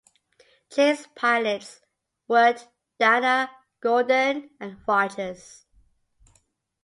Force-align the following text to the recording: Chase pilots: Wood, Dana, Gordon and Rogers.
Chase 0.71 1.05
pilots: 1.15 1.79
Wood, 2.27 2.59
Dana, 2.97 3.51
Gordon 3.79 4.49
and 4.59 4.77
Rogers. 4.87 5.63